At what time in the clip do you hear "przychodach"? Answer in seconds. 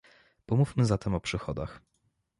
1.19-1.81